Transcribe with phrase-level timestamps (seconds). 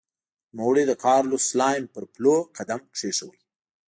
[0.55, 3.39] نوموړي د کارلوس سلایم پر پلونو قدم کېښود.